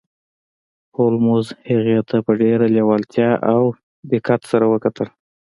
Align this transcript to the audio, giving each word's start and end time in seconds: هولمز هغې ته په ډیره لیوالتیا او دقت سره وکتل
هولمز 0.95 1.47
هغې 1.69 1.99
ته 2.09 2.17
په 2.25 2.31
ډیره 2.41 2.65
لیوالتیا 2.75 3.31
او 3.53 3.61
دقت 4.11 4.41
سره 4.51 4.65
وکتل 4.73 5.07